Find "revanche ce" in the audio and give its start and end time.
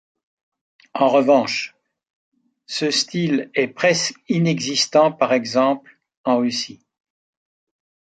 1.09-2.89